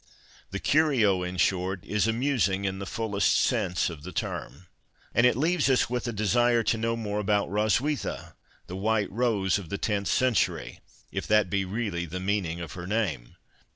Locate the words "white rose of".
8.75-9.69